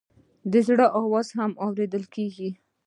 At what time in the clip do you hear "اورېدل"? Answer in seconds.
1.65-2.03